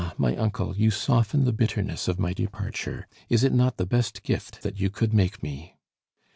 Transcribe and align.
my 0.17 0.35
uncle, 0.35 0.75
you 0.75 0.89
soften 0.89 1.43
the 1.45 1.53
bitterness 1.53 2.07
of 2.07 2.17
my 2.17 2.33
departure. 2.33 3.05
Is 3.29 3.43
it 3.43 3.53
not 3.53 3.77
the 3.77 3.85
best 3.85 4.23
gift 4.23 4.63
that 4.63 4.79
you 4.79 4.89
could 4.89 5.13
make 5.13 5.43
me?" 5.43 5.77